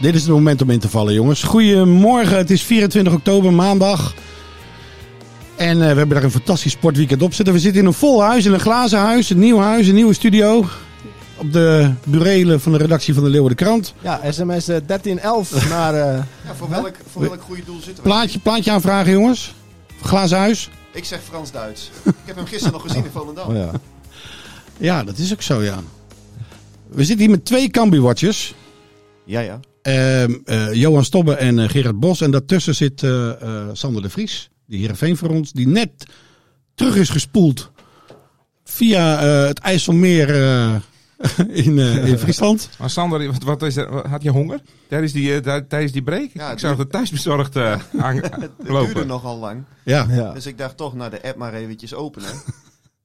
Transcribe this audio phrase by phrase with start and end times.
[0.00, 1.42] Dit is het moment om in te vallen, jongens.
[1.42, 4.14] Goedemorgen, het is 24 oktober, maandag.
[5.56, 7.54] En eh, we hebben daar een fantastisch sportweekend op zitten.
[7.54, 10.14] We zitten in een vol huis, in een glazen huis, een nieuw huis, een nieuwe
[10.14, 10.64] studio.
[11.36, 13.94] Op de burelen van de redactie van de Leeuwarden Krant.
[14.00, 15.94] Ja, sms eh, 1311 naar...
[16.08, 18.02] eh, Ja, voor welk, voor welk goede doel zitten we?
[18.02, 19.54] Plaatje, plaatje aanvragen, jongens.
[20.02, 20.70] Glazen huis.
[20.92, 21.90] Ik zeg Frans-Duits.
[22.04, 23.48] Ik heb hem gisteren nog gezien in Volendam.
[23.50, 23.70] oh ja.
[24.76, 25.78] Ja, dat is ook zo, ja.
[26.88, 28.54] We zitten hier met twee Cambuur-watchers.
[29.24, 29.60] Ja, ja.
[29.82, 32.20] Ehm, eh, Johan Stobbe en eh, Gerard Bos.
[32.20, 35.90] En daartussen zit eh, eh, Sander de Vries, die Heerenveen voor ons, die net
[36.74, 37.70] terug is gespoeld
[38.64, 40.74] via eh, het IJsselmeer eh,
[41.66, 42.68] in, eh, in Friesland.
[42.78, 46.30] Maar Sander, wat, wat is er, had je honger tijdens die, tij- tijdens die break?
[46.32, 49.64] Ja, ik duurde- het thuisbezorgd eh aan, Het duurde nogal lang.
[49.84, 50.06] Ja.
[50.10, 50.32] ja.
[50.32, 52.28] Dus ik dacht toch, naar de app maar eventjes openen.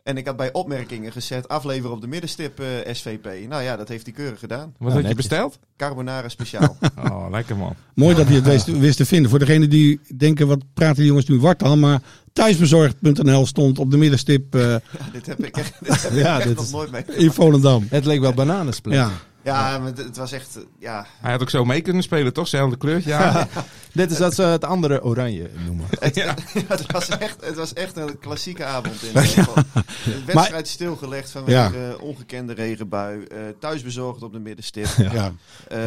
[0.05, 3.27] En ik had bij opmerkingen gezet, afleveren op de middenstip eh, SVP.
[3.49, 4.73] Nou ja, dat heeft hij keurig gedaan.
[4.77, 5.59] Wat had je besteld?
[5.77, 6.77] Carbonara speciaal.
[7.09, 7.75] Oh, lekker man.
[7.95, 9.29] Mooi dat hij het wist, wist te vinden.
[9.29, 11.77] Voor degenen die denken, wat praten die jongens nu wartaal.
[11.77, 12.01] Maar
[12.33, 14.79] thuisbezorgd.nl stond op de middenstip eh, ja,
[15.13, 17.03] dit heb ik echt, dit heb ik Ja, echt dit nog is- nooit mee.
[17.05, 17.87] in Volendam.
[17.89, 18.95] Het leek wel bananensplit.
[18.95, 19.11] Ja.
[19.43, 21.05] Ja, maar het- was echt, ja...
[21.21, 22.47] Hij had ook zo mee kunnen spelen, toch?
[22.47, 23.47] Zelfde kleurtje aan.
[23.95, 25.85] Dit is dat ze het andere oranje noemen.
[25.99, 26.35] Het, Ja.
[26.67, 29.01] het, was echt, het was echt een klassieke avond.
[29.03, 29.63] In ieder geval.
[30.03, 33.23] De wedstrijd stilgelegd vanwege ongekende regenbui.
[33.23, 34.87] eh thuisbezorgd op de middenstip.
[34.97, 35.33] Ja.
[35.67, 35.79] Eh,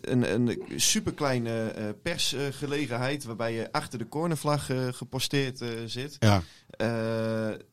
[0.00, 6.16] een, een superkleine eh, persgelegenheid waarbij je achter de cornervlag eh, geposteerd eh, zit.
[6.18, 6.42] Ja.
[6.70, 6.86] Eh,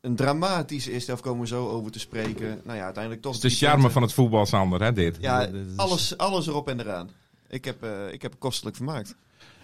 [0.00, 2.60] een dramatische eerste helft komen we zo over te spreken.
[2.64, 3.92] Nou ja, uiteindelijk toch Dat is de charme punten.
[3.92, 5.16] van het voetbal, Sander, hè, dit.
[5.20, 7.10] Ja, alles, alles erop en eraan.
[7.48, 9.14] Ik heb, eh, ik heb het kostelijk vermaakt.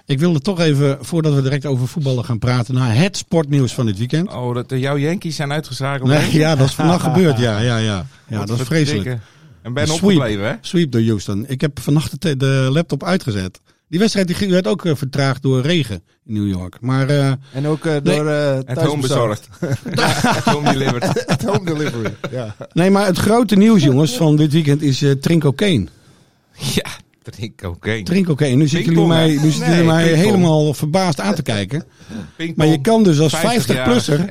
[0.09, 3.87] Ik wilde toch even, voordat we direct over voetballen gaan praten, naar het sportnieuws van
[3.87, 4.33] dit weekend.
[4.33, 6.09] Oh, dat de jouw Yankees zijn uitgeschakeld.
[6.09, 7.39] Nee, ja, dat is vannacht gebeurd.
[7.39, 8.07] Ja, ja, ja.
[8.29, 9.19] Ja, dat is vreselijk.
[9.63, 10.03] En ben Sweep.
[10.03, 10.55] opgebleven, hè?
[10.61, 11.45] Sweep door Houston.
[11.49, 13.61] Ik heb vannacht de, te- de laptop uitgezet.
[13.89, 16.77] Die wedstrijd die werd ook eh, vertraagd door regen in New York.
[16.81, 19.49] Maar eh, En ook eh, door eh Het home bezorgd.
[19.59, 21.25] Het home delivered.
[21.33, 22.15] Het home delivery.
[22.31, 22.55] Ja.
[22.73, 25.87] nee, maar het grote nieuws, jongens, van dit weekend is eh Trinko Kane.
[26.53, 26.91] Ja,
[27.31, 28.03] drink oké.
[28.03, 28.51] Trinko Kane.
[28.55, 31.85] Nu zitten jullie mij, nu zitten jullie mij helemaal verbaasd aan te kijken.
[32.55, 33.65] Maar je kan dus als 50-jarig.
[33.67, 34.27] 50-plusser,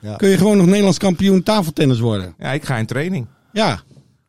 [0.00, 0.16] Ja.
[0.16, 2.34] kun je gewoon nog Nederlands kampioen tafeltennis worden.
[2.38, 3.26] ja, ik ga in training.
[3.52, 3.80] Ja.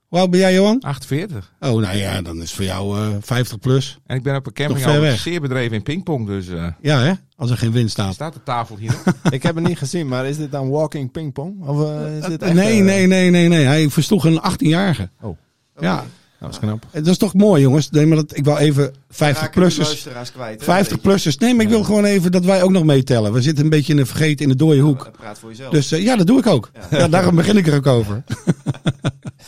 [0.08, 0.80] Hoe oud ben jij, Johan?
[0.82, 1.54] 48.
[1.60, 4.00] Oh, nou ja, dan is voor jou eh 50 plus.
[4.06, 5.20] En ik ben op een camping al weg.
[5.20, 6.28] zeer bedreven in pingpong.
[6.28, 7.12] Dus eh Ja, hè?
[7.36, 8.14] Als er geen wind staat.
[8.14, 8.94] staat de tafel hier.
[9.30, 11.68] Ik heb het niet gezien, maar is dit dan walking pingpong?
[11.68, 13.66] Of eh, is dit echt, Nee, eh, nee, nee, nee, nee.
[13.66, 15.10] Hij versloeg een 18-jarige.
[15.22, 15.38] Oh.
[15.80, 16.06] Ja.
[16.40, 16.86] Dat is knap.
[16.92, 17.90] Dat is toch mooi, jongens.
[17.90, 19.78] Nee, maar dat, ik wil even 50-plussers.
[19.78, 20.66] luisteraars kwijt.
[20.66, 20.96] hè, weet je.
[20.96, 21.38] 50-plussers.
[21.38, 23.34] Nee, maar ik wil gewoon even dat wij ook nog meetellen.
[23.34, 25.04] We zitten een beetje in een vergeten in de dode hoek.
[25.04, 25.72] Ja, Praat voor jezelf.
[25.72, 26.72] Dus eh, ja, dat doe ik ook.
[26.92, 28.24] Ja, daarom begin ik er ook over.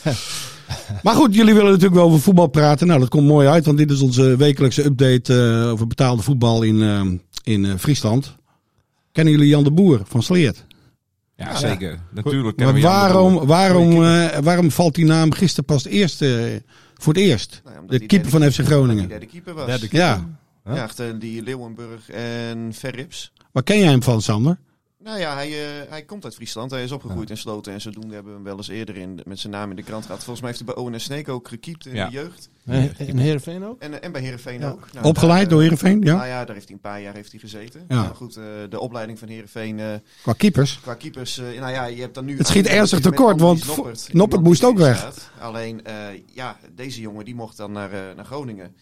[1.02, 2.86] maar goed, jullie willen natuurlijk wel over voetbal praten.
[2.86, 6.62] Nou, dat komt mooi uit, want dit is onze wekelijkse update eh, over betaalde voetbal
[6.62, 7.00] in, eh,
[7.54, 8.36] in eh, Friesland.
[9.12, 10.64] Kennen jullie Jan de Boer van Sleert?
[11.44, 11.98] Ja, zeker.
[12.10, 12.58] Natuurlijk.
[12.58, 16.30] Maar de waarom, waarom, eh, waarom valt die naam gisteren pas eerst, eh,
[16.94, 17.60] voor het eerst?
[17.64, 18.96] Nou ja, De keeper van FC Groningen.
[18.96, 19.66] Die derde keeper was.
[19.66, 20.28] Derde Ja,
[20.64, 23.32] Ja, achter die Leeuwenburg en Verrips.
[23.52, 24.58] waar ken jij hem van, Sander?
[25.04, 26.70] Nou ja, hij, eh, hij komt uit Friesland.
[26.70, 27.72] Hij is opgegroeid in Sloten.
[27.72, 30.04] En zodoende hebben we hem wel eens eerder in, met zijn naam in de krant
[30.04, 30.24] gehad.
[30.24, 32.06] Volgens mij heeft hij bij ONS Sneek ook gekiept in Ja.
[32.06, 32.50] de jeugd.
[32.66, 33.80] Eh, In Heerenveen ook?
[33.82, 34.68] En, eh, en bij Heerenveen Ja.
[34.70, 34.88] ook.
[34.92, 36.14] Nou, Opgeleid daar, door eh, Heerenveen, ja?
[36.14, 37.84] Nou ja, daar heeft hij een paar jaar heeft hij gezeten.
[37.88, 38.02] Ja.
[38.02, 40.80] Maar goed, eh, de opleiding van Heerenveen eh Qua keepers.
[40.80, 41.38] qua keepers...
[41.38, 42.36] eh, nou ja, je hebt dan nu...
[42.38, 43.66] Het schiet ernstig tekort, want
[44.12, 44.96] Noppert, moest ook weg.
[44.96, 45.30] staat.
[45.40, 45.94] Alleen, eh,
[46.34, 48.74] ja, deze jongen die mocht dan naar, eh, naar Groningen.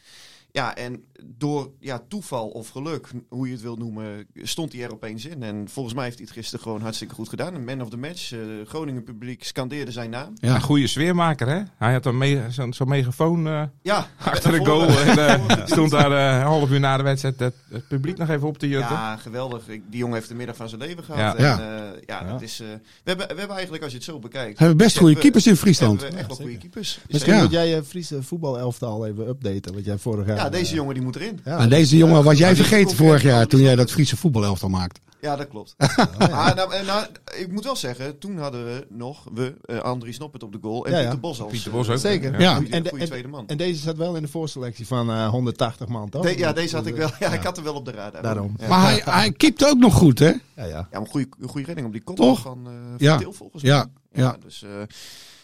[0.53, 4.93] Ja, en door ja, toeval of geluk, hoe je het wil noemen, stond hij er
[4.93, 5.43] opeens in.
[5.43, 7.55] En volgens mij heeft hij het gisteren gewoon hartstikke goed gedaan.
[7.55, 8.33] Een man of the match.
[8.33, 10.33] eh Groningen publiek scandeerde zijn naam.
[10.35, 10.55] Ja.
[10.55, 11.61] Een goede sfeermaker, hè?
[11.77, 14.89] Hij had een me- zo'n zo'n megafoon eh, Ja, achter de voor- goal.
[14.89, 18.29] En eh, stond daar eh, een half uur na de wedstrijd het, het publiek nog
[18.29, 18.97] even op te jutten.
[18.97, 19.65] Ja, geweldig.
[19.67, 21.21] Die jongen heeft de middag van zijn leven gehad.
[21.21, 21.59] Ja.
[21.59, 21.83] En, Ja.
[22.07, 22.21] ja.
[22.25, 24.59] ja, dat is, eh, we, hebben, we hebben eigenlijk, als je het zo bekijkt...
[24.59, 26.01] Hebben best goede hebben we- keepers in Friesland.
[26.01, 27.01] hebben we echt wel goede keepers.
[27.09, 27.41] Misschien Ja.
[27.43, 29.75] moet jij je Friese voetbalelftal even updaten.
[29.75, 30.39] Wat jij vorig jaar...
[30.43, 31.41] Ja, deze eh, jongen die moet erin.
[31.45, 31.59] ja.
[31.59, 35.01] En deze jongen was jij vergeten vorig jaar toen jij dat Friese voetbalelftal maakte.
[35.21, 35.75] Ja, dat klopt.
[36.19, 37.07] Ah, nou, en nou,
[37.39, 40.87] ik moet wel zeggen, toen hadden we nog we, eh Andries Noppert op de goal
[40.87, 41.03] en Ja, ja.
[41.03, 41.99] Pieter Bos als Pieter eh, Bos ook.
[41.99, 42.41] Zeker.
[42.41, 42.61] Ja.
[42.71, 43.47] En de- tweede man.
[43.47, 46.23] En deze zat wel in de voorselectie van eh 180 man, toch?
[46.23, 47.09] De- ja, deze had ik wel.
[47.19, 47.33] Ja, Ja.
[47.35, 48.23] ik had hem wel op de radar.
[48.23, 48.55] Daarom.
[48.59, 48.69] Ja.
[48.69, 50.27] Maar hij, hij ook nog goed, hè?
[50.29, 50.65] Ja, ja.
[50.67, 52.41] Ja, maar een goede, redding op die kop Toch?
[52.41, 53.17] van, eh van Ja.
[53.19, 53.73] Til, volgens mij.
[53.73, 54.37] Ja, ja.
[54.45, 54.71] Dus eh,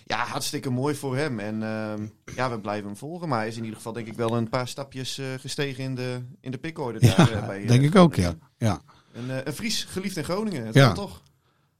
[0.06, 1.38] ja, hartstikke mooi voor hem.
[1.38, 2.02] En ehm,
[2.36, 3.28] ja, we blijven hem volgen.
[3.28, 5.94] Maar hij is in ieder geval denk ik wel een paar stapjes eh, gestegen in
[5.94, 6.98] de, in de pickorde.
[7.00, 8.34] daar, eh, Ja, bij, eh, denk ik ook, ja.
[8.58, 8.80] Ja.
[9.12, 10.66] Een, eh, een Fries, geliefd in Groningen.
[10.66, 10.92] Het Ja.
[10.92, 11.22] toch?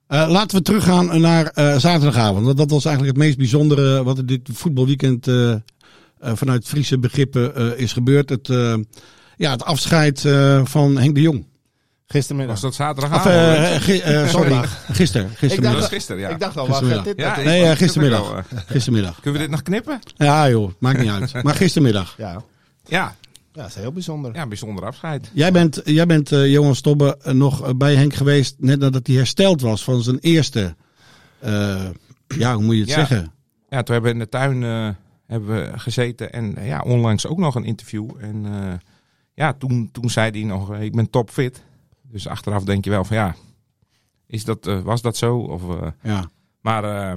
[0.07, 2.45] Eh, laten we teruggaan naar eh, zaterdagavond.
[2.45, 5.61] Want dat was eigenlijk het meest bijzondere wat er dit voetbalweekend eh, eh,
[6.19, 8.29] vanuit Friese begrippen eh, is gebeurd.
[8.29, 8.77] Het, eh,
[9.37, 11.47] ja, het afscheid eh, van Henk de Jong.
[12.07, 12.61] Gistermiddag.
[12.61, 14.61] Was dat eh, gi- eh, sorry,
[14.91, 15.31] gisteren.
[15.31, 15.73] Ik Gistermiddag.
[15.73, 16.29] dat was gisteren, ja.
[16.29, 17.37] Ik dacht al, gaat dit ja?
[17.37, 18.39] Nee, eh, gistermiddag.
[18.39, 19.15] ik- Gistermiddag.
[19.21, 19.99] Kunnen we dit nog knippen?
[20.17, 21.43] Ja joh, maakt niet uit.
[21.43, 22.15] Maar gistermiddag.
[22.19, 22.33] Ja.
[22.33, 22.43] Ja,
[22.89, 23.15] ja,
[23.53, 24.35] dat is heel bijzonder.
[24.35, 25.31] ja bijzonder afscheid.
[25.33, 29.07] Jij bent, jij bent eh, Johan Stobbe eh, nog eh, bij Henk geweest net nadat
[29.07, 30.75] hij hersteld was van zijn eerste,
[31.39, 31.85] eh,
[32.39, 32.95] ja hoe moet je het Ja.
[32.97, 33.33] zeggen?
[33.69, 34.89] Ja, toen hebben we in de tuin eh,
[35.27, 38.11] hebben we gezeten en eh, ja, onlangs ook nog een interview.
[38.21, 38.73] En eh,
[39.35, 41.63] ja, toen, toen zei hij nog, eh, ik ben topfit.
[42.11, 43.35] Dus achteraf denk je wel van ja,
[44.27, 45.37] is dat, eh, was dat zo?
[45.39, 46.31] Of, eh, Ja.
[46.61, 47.17] maar eh,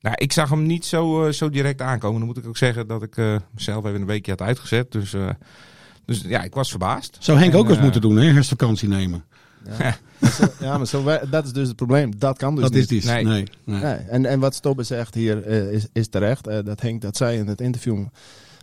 [0.00, 2.18] nou, ik zag hem niet zo, zo direct aankomen.
[2.18, 4.92] Dan moet ik ook zeggen dat ik eh, mezelf even een weekje had uitgezet.
[4.92, 5.28] Dus, eh,
[6.04, 7.16] dus ja, ik was verbaasd.
[7.20, 8.26] Zou Henk En, ook eens moeten doen, hè?
[8.32, 9.24] herfstvakantie nemen.
[9.78, 9.96] Ja,
[10.60, 12.18] ja maar zo, dat is dus het probleem.
[12.18, 12.92] Dat kan dus dat niet.
[12.92, 13.04] is.
[13.04, 13.24] Nee.
[13.24, 13.44] Nee.
[13.64, 13.80] Nee.
[13.82, 16.46] Nee, en, en wat Stobbe zegt hier eh, is, is terecht.
[16.46, 18.04] Eh, dat Henk dat zei in het interview.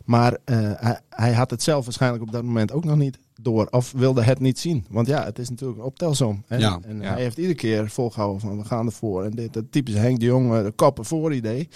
[0.08, 3.68] Maar eh, hij, hij had het zelf waarschijnlijk op dat moment ook nog niet door.
[3.70, 4.86] Of wilde het niet zien.
[4.90, 6.44] Want ja, het is natuurlijk een optelsom.
[6.48, 6.58] Hè?
[6.58, 6.80] Ja.
[6.84, 7.12] En Ja.
[7.14, 9.24] hij heeft iedere keer volgehouden van we gaan ervoor.
[9.24, 11.70] En dit, dat typische Henk de Jong, de koppen voor idee.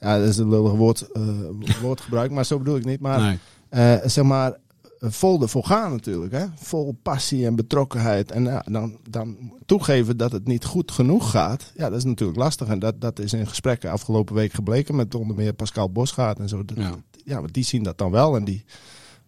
[0.00, 1.22] Ja, dat is een lullig woord, eh,
[1.82, 3.00] woordgebruik, maar zo bedoel ik niet.
[3.00, 3.38] Maar Nee.
[3.68, 4.56] eh, zeg maar,
[5.00, 6.32] vol ervoor gaan natuurlijk.
[6.32, 6.44] Hè?
[6.56, 8.30] Vol passie en betrokkenheid.
[8.30, 9.36] En ja, dan, dan
[9.66, 11.72] toegeven dat het niet goed genoeg gaat.
[11.76, 12.68] Ja, dat is natuurlijk lastig.
[12.68, 16.48] En dat, dat is in gesprekken afgelopen week gebleken met onder meer Pascal Bosgaard en
[16.48, 16.64] zo.
[16.64, 16.94] Dat- Ja.
[17.28, 18.36] Ja, want die zien dat dan wel.
[18.36, 18.64] En die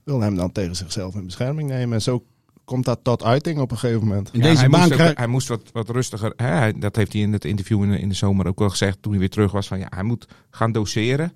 [0.05, 1.95] willen hem dan tegen zichzelf in bescherming nemen.
[1.95, 2.25] En zo
[2.65, 4.29] komt dat tot uiting op een gegeven moment.
[4.33, 6.33] In Ja, deze hij, baan moest ook- hij moest wat, wat rustiger.
[6.37, 6.79] Hè?
[6.79, 9.11] Dat heeft hij in het interview in de, in de zomer ook wel gezegd toen
[9.13, 9.69] hij weer terug was.
[9.69, 11.33] Van, ja, hij moet gaan doseren.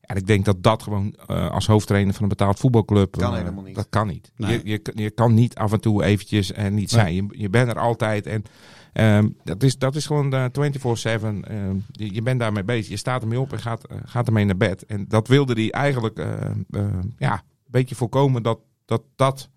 [0.00, 3.10] En ik denk dat dat gewoon eh, als hoofdtrainer van een betaald voetbalclub...
[3.16, 3.74] Kan eh, helemaal niet.
[3.74, 4.32] Dat kan niet.
[4.36, 4.60] Nee.
[4.64, 7.14] Je, je, je kan niet af en toe eventjes en niet zijn.
[7.14, 8.26] Je, je bent er altijd.
[8.26, 8.42] En
[8.92, 10.50] ehm, dat, is, dat is gewoon eh, 24-7.
[10.52, 12.88] ehm, je, je bent daarmee bezig.
[12.88, 14.86] Je staat ermee op en gaat, eh, gaat ermee naar bed.
[14.86, 16.86] En dat wilde hij eigenlijk eh, eh,
[17.18, 17.40] ja, een
[17.70, 19.48] beetje voorkomen dat dat, dat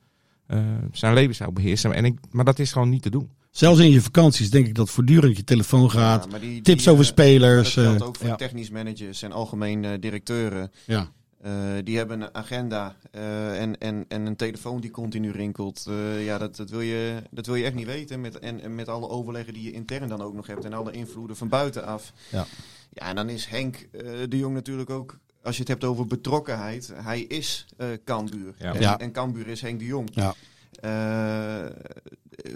[0.48, 0.60] eh,
[0.92, 1.94] zijn leven zou beheersen.
[1.94, 3.30] En ik, maar dat is gewoon niet te doen.
[3.52, 6.24] Zelfs in je vakanties denk ik dat voortdurend je telefoon gaat.
[6.24, 7.74] Ja, maar die- tips die, over eh, spelers.
[7.74, 8.36] Dat geldt eh, ook voor ja.
[8.36, 10.72] technisch managers en algemeen eh, directeuren.
[10.86, 11.12] ja.
[11.42, 11.54] Eh,
[11.84, 15.86] die hebben een agenda eh, en, en, en een telefoon die continu rinkelt.
[15.88, 18.22] Eh, ja, dat, dat, wil je, dat wil je echt niet weten.
[18.22, 20.66] Met, en, en met alle overleggen die je intern dan ook nog hebt.
[20.66, 22.14] En alle invloeden van buitenaf.
[22.32, 22.46] Ja.
[22.90, 25.18] Ja, en dan is Henk eh, de Jong natuurlijk ook...
[25.42, 26.94] Als je het hebt over betrokkenheid.
[26.94, 28.54] Hij is eh Cambuur.
[28.58, 28.74] Ja.
[28.74, 29.00] En, Ja.
[29.00, 30.10] en Cambuur is Henk de Jong.
[30.14, 30.36] Ja.
[30.80, 31.72] Eh,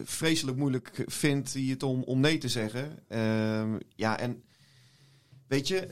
[0.03, 2.99] vreselijk moeilijk vindt hij het om, om nee te zeggen.
[3.07, 4.43] Ehm, ja, en
[5.47, 5.87] weet je,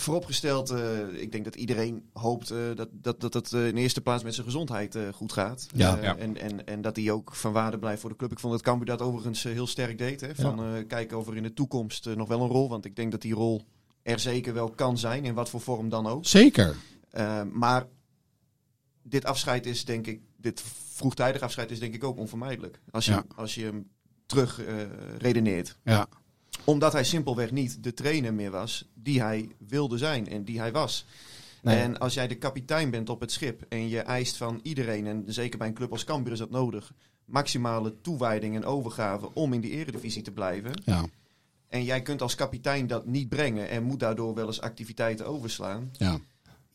[0.00, 4.00] vooropgesteld, eh, ik denk dat iedereen hoopt eh, dat, dat, dat het eh, in eerste
[4.00, 5.66] plaats met zijn gezondheid eh, goed gaat.
[5.74, 5.98] Ja.
[6.02, 6.16] Ja.
[6.16, 8.32] En, en, en dat hij ook van waarde blijft voor de club.
[8.32, 10.20] Ik vond dat Cambuur dat overigens heel sterk deed.
[10.20, 12.96] Hè, van eh, kijken of er in de toekomst nog wel een rol, want ik
[12.96, 13.64] denk dat die rol
[14.02, 16.26] er zeker wel kan zijn, in wat voor vorm dan ook.
[16.26, 16.76] Zeker.
[17.16, 17.86] Uh, maar
[19.02, 20.62] dit afscheid is denk ik, dit
[20.92, 22.80] vroegtijdig afscheid is denk ik ook onvermijdelijk.
[22.90, 23.24] Als je, Ja.
[23.36, 23.88] als je hem
[24.26, 24.66] terug uh,
[25.18, 25.78] redeneert.
[25.84, 26.08] Ja.
[26.64, 30.72] Omdat hij simpelweg niet de trainer meer was die hij wilde zijn en die hij
[30.72, 31.06] was.
[31.62, 31.80] Nee.
[31.80, 35.24] En als jij de kapitein bent op het schip en je eist van iedereen, en
[35.26, 36.92] zeker bij een club als Cambuur is dat nodig,
[37.24, 40.82] maximale toewijding en overgave om in die eredivisie te blijven.
[40.84, 41.04] Ja.
[41.68, 45.90] En jij kunt als kapitein dat niet brengen en moet daardoor wel eens activiteiten overslaan.
[45.92, 46.20] Ja.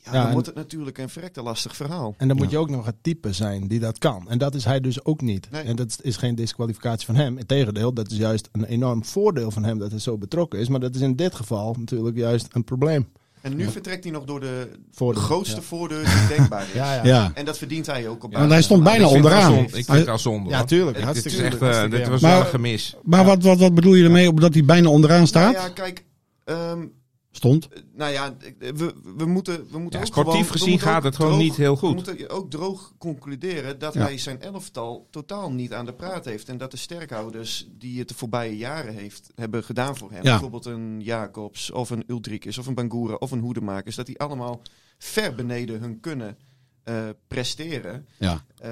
[0.04, 2.16] Ja, Ja, dan en- wordt het natuurlijk een verrekte lastig verhaal.
[2.18, 4.30] En dan moet je ook nog het type zijn die dat kan.
[4.30, 5.48] En dat is hij dus ook niet.
[5.52, 5.62] Nee.
[5.64, 7.38] En dat is geen disqualificatie van hem.
[7.38, 10.68] Integendeel, dat is juist een enorm voordeel van hem dat hij zo betrokken is.
[10.70, 13.08] Maar dat is in dit geval natuurlijk juist een probleem.
[13.42, 15.62] En nu vertrekt hij nog door de Voor de- grootste ja.
[15.62, 16.74] voordeur die denkbaar is.
[16.82, 17.04] Ja, ja.
[17.06, 17.32] Ja.
[17.34, 18.24] En dat verdient hij ook.
[18.24, 19.54] Op Want hij stond bijna onderaan.
[19.54, 20.50] Ik vind het zonde.
[20.50, 20.68] Ja, hoor.
[20.68, 20.98] tuurlijk.
[21.02, 22.96] Het- is echt, eh, dit was wel Maar- een gemis.
[23.04, 25.54] Maar wat, wat, wat bedoel je ermee op dat hij bijna onderaan staat?
[25.54, 26.06] Nou ja, kijk.
[26.44, 26.86] ehm,
[27.36, 27.70] Stond.
[27.94, 30.98] nou ja, we, we moeten, we moeten Ja, ook sportief gewoon, we gezien moeten gaat
[30.98, 31.90] ook het gewoon droog- niet heel goed.
[31.90, 34.02] We moeten ook droog concluderen dat Ja.
[34.02, 36.50] hij zijn elftal totaal niet aan de praat heeft.
[36.50, 40.24] En dat de sterkhouders die het de voorbije jaren heeft, hebben gedaan voor hem.
[40.24, 40.30] Ja.
[40.32, 43.96] Bijvoorbeeld een Jacobs of een Ulrikes of een Bangura of een Hoedemakers.
[43.96, 44.62] Dat die allemaal
[44.98, 46.38] ver beneden hun kunnen
[46.84, 48.08] eh, presteren.
[48.18, 48.46] Ja.
[48.58, 48.72] Eh,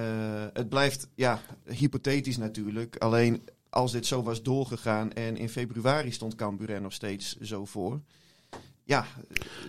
[0.54, 2.96] het blijft ja, hypothetisch natuurlijk.
[2.98, 7.66] Alleen als dit zo was doorgegaan en in februari stond Cambuur er nog steeds zo
[7.66, 8.02] voor.
[8.84, 9.06] Ja,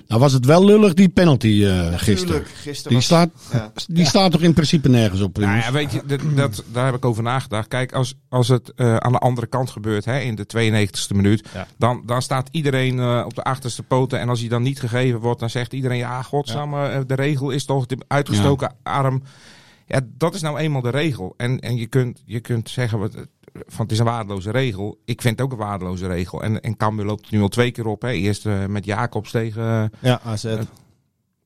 [0.07, 2.45] Nou was het wel lullig, die penalty eh gisteren.
[2.45, 3.73] Gisteren Die was, ja.
[3.87, 5.39] die slaat toch in principe nergens op?
[5.39, 7.69] Nou ja, weet je, dat, dat, daar heb ik over nagedacht.
[7.69, 11.49] Kijk, als, als het eh, aan de andere kant gebeurt, hè, in de 92e minuut,
[11.55, 11.67] Ja.
[11.79, 14.21] dan, dan staat iedereen eh, op de achterste poten.
[14.21, 17.65] En als hij dan niet gegeven wordt, dan zegt iedereen, ja, godsamme, de regel is
[17.65, 19.23] toch de uitgestoken arm.
[19.93, 21.35] Ja, dat is nou eenmaal de regel.
[21.37, 23.15] En, en je, kunt, je kunt zeggen, wat,
[23.67, 24.99] van het is een waardeloze regel.
[25.05, 26.43] Ik vind het ook een waardeloze regel.
[26.43, 28.03] En, en Cambuur loopt nu al twee keer op.
[28.03, 28.11] Hè.
[28.11, 29.63] Eerst eh, met Jacobs tegen...
[29.63, 30.57] eh, Ja, AZ.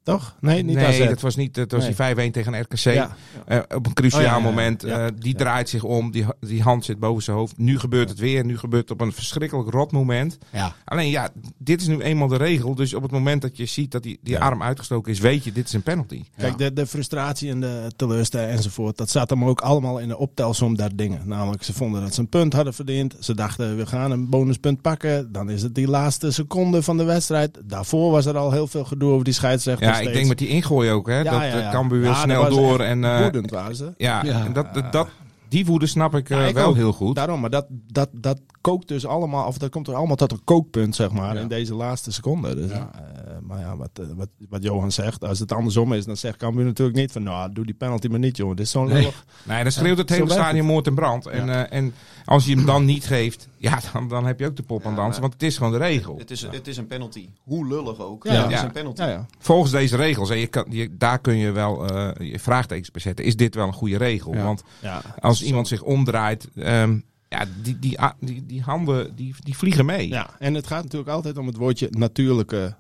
[0.07, 0.37] Toch?
[0.41, 0.99] Nee, niet nee, AZ.
[1.09, 1.55] dat was niet.
[1.55, 2.15] Dat was Nee.
[2.15, 2.77] die 5-1 tegen RKC.
[2.79, 3.17] Ja.
[3.47, 4.45] Eh, op een cruciaal Oh, ja, ja, ja.
[4.45, 4.83] moment.
[4.83, 5.07] Ja.
[5.07, 5.39] eh, die Ja.
[5.39, 6.11] draait zich om.
[6.11, 7.59] Die, die hand zit boven zijn hoofd.
[7.59, 8.45] Nu gebeurt het weer.
[8.45, 10.39] Nu gebeurt het op een verschrikkelijk rot moment.
[10.53, 10.75] ja.
[10.85, 12.75] Alleen ja, dit is nu eenmaal de regel.
[12.75, 14.41] Dus op het moment dat je ziet dat die, die Ja.
[14.41, 16.25] arm uitgestoken is, weet je, dit is een penalty.
[16.37, 20.19] Kijk, de, de frustratie en de teleurstelling enzovoort, dat zat hem ook allemaal in de
[20.19, 21.21] optelsom der dingen.
[21.25, 23.15] Namelijk, ze vonden dat ze een punt hadden verdiend.
[23.21, 25.33] Ze dachten, we gaan een bonuspunt pakken.
[25.33, 27.59] Dan is het die laatste seconde van de wedstrijd.
[27.65, 29.95] Daarvoor was er al heel veel gedoe over die scheidsrechter.
[29.97, 30.09] Ja, steeds.
[30.11, 31.07] ik denk met die ingooi ook.
[31.07, 31.61] Hè, Ja, dat ja, ja.
[31.61, 32.81] eh, Cambuur weer Ja, dat snel door.
[32.81, 33.93] En, eh, Woedend waren ze.
[33.97, 34.45] ja, Ja.
[34.45, 35.09] en dat, dat,
[35.49, 36.75] die woede snap ik eh, ik wel ook.
[36.77, 37.15] heel goed.
[37.15, 40.45] Daarom, maar dat, dat, dat kookt dus allemaal, of dat komt er allemaal tot een
[40.45, 41.41] kookpunt, zeg maar, Ja.
[41.41, 42.55] in deze laatste seconde.
[42.55, 42.91] Dus, Ja.
[42.95, 46.37] eh, maar ja, wat, eh, wat, wat Johan zegt, als het andersom is, dan zegt
[46.37, 48.57] Cambuur natuurlijk niet van, nou, doe die penalty maar niet, jongen.
[48.57, 48.95] Dit is zo'n Nee.
[48.99, 49.25] lullig.
[49.43, 51.27] Nee, dan schreeuwt het hele stadion moord en brand.
[51.27, 51.95] En, eh, en
[52.25, 54.91] als je hem dan niet geeft, ja, dan, dan heb je ook de pop aan
[54.95, 55.21] Ja, dansen.
[55.21, 56.19] Want het is gewoon de regel.
[56.19, 57.29] Het is, het is een penalty.
[57.43, 58.25] Hoe lullig ook.
[58.25, 58.65] Ja, het is ja.
[58.65, 59.01] een penalty.
[59.03, 59.27] Ja, ja.
[59.39, 63.01] Volgens deze regels, en je kan, je, daar kun je wel eh, je vraagtekens bij
[63.01, 63.25] zetten.
[63.25, 64.35] Is dit wel een goede regel?
[64.35, 64.43] Ja.
[64.45, 65.03] Want ja.
[65.21, 67.99] als iemand zich omdraait, ehm, ja, die, die,
[68.47, 70.09] die handen die, die vliegen mee.
[70.09, 72.77] Ja, en het gaat natuurlijk altijd om het woordje natuurlijke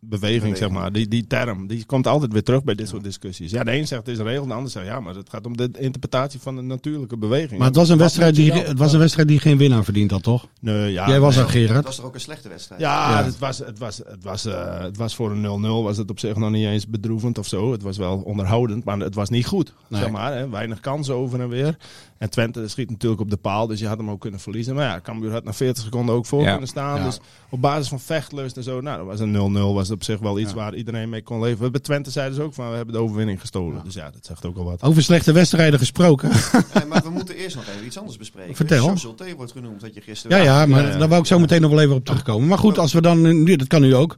[0.00, 0.92] beweging, zeg maar.
[0.92, 3.50] Die, die term, die komt altijd weer terug bij dit soort discussies.
[3.50, 5.46] Ja, de een zegt het is een regel, de ander zegt ja, maar het gaat
[5.46, 7.58] om de interpretatie van de natuurlijke beweging.
[7.58, 10.22] Maar het was, een wedstrijd die, het was een wedstrijd die geen winnaar verdient had,
[10.22, 10.46] toch?
[10.60, 11.68] Nee, ja, Jij was nee.
[11.68, 12.80] er, Het was toch ook een slechte wedstrijd?
[12.80, 13.24] Ja, Ja.
[13.24, 16.18] Het, was, het, was, het, was, eh, het was voor een 0-0 was het op
[16.18, 17.72] zich nog niet eens bedroevend of zo.
[17.72, 19.72] Het was wel onderhoudend, maar het was niet goed.
[19.88, 20.00] Nee.
[20.00, 20.48] Zeg maar, hè.
[20.48, 21.76] Weinig kansen over en weer.
[22.18, 24.74] En Twente schiet natuurlijk op de paal, dus je had hem ook kunnen verliezen.
[24.74, 26.50] Maar ja, Cambuur had na 40 seconden ook voor Ja.
[26.50, 26.98] kunnen staan.
[26.98, 27.04] Ja.
[27.04, 27.18] Dus
[27.50, 29.74] op basis van vechtlust en zo, nou, dat was een 0-0.
[29.74, 30.56] Was op zich wel iets Ja.
[30.56, 31.70] waar iedereen mee kon leven.
[31.72, 33.84] Bij Twente zeiden ze ook van, we hebben de overwinning gestolen.
[33.84, 34.82] Dus ja, dat zegt ook al wat.
[34.82, 36.30] Over slechte wedstrijden gesproken.
[36.88, 38.56] Maar we moeten eerst nog even iets anders bespreken.
[38.56, 38.82] Vertel.
[38.82, 40.36] Charles Zulte wordt genoemd, dat je gisteren...
[40.38, 40.98] Ja, ja, maar Ja, ja.
[40.98, 42.48] daar wou ik zo meteen nog wel even op terugkomen.
[42.48, 44.16] Maar goed, als we dan, nu, dat kan nu ook.